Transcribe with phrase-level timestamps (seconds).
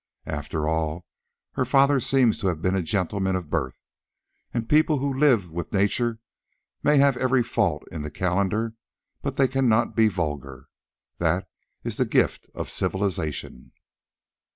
[0.25, 1.05] After all,
[1.51, 3.77] her father seems to have been a gentleman of birth,
[4.51, 6.17] and people who live with nature
[6.81, 8.73] may have every fault in the calendar,
[9.21, 10.69] but they cannot be vulgar.
[11.19, 11.47] That
[11.83, 13.73] is the gift of civilisation."